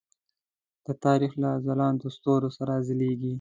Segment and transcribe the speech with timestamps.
[0.85, 3.29] د تاریخ له ځلاندو ستورو سره ځلیږي.